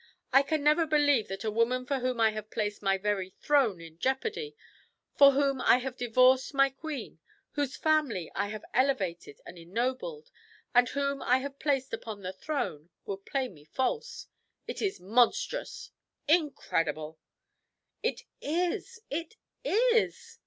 I 0.33 0.41
can 0.41 0.63
never 0.63 0.87
believe 0.87 1.27
that 1.27 1.43
a 1.43 1.51
woman 1.51 1.85
for 1.85 1.99
whom 1.99 2.19
I 2.19 2.31
have 2.31 2.49
placed 2.49 2.81
my 2.81 2.97
very 2.97 3.29
throne 3.39 3.79
in 3.79 3.99
jeopardy 3.99 4.55
for 5.15 5.33
whom 5.33 5.61
I 5.61 5.77
have 5.77 5.95
divorced 5.95 6.55
my 6.55 6.71
queen 6.71 7.19
whose 7.51 7.77
family 7.77 8.31
I 8.33 8.47
have 8.47 8.65
elevated 8.73 9.39
and 9.45 9.59
ennobled 9.59 10.31
and 10.73 10.89
whom 10.89 11.21
I 11.21 11.37
have 11.37 11.59
placed 11.59 11.93
upon 11.93 12.23
the 12.23 12.33
throne 12.33 12.89
would 13.05 13.27
play 13.27 13.47
me 13.47 13.63
false. 13.63 14.25
It 14.67 14.81
is 14.81 14.99
monstrous 14.99 15.91
incredible!" 16.27 17.19
"It 18.01 18.23
is 18.41 19.01
it 19.11 19.35
is!" 19.63 20.39